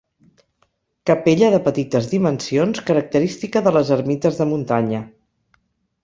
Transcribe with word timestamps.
Capella 1.09 1.49
de 1.55 1.59
petites 1.67 2.07
dimensions, 2.13 2.81
característica 2.87 3.61
de 3.67 3.73
les 3.75 3.91
ermites 3.97 4.41
de 4.41 4.47
muntanya. 4.55 5.03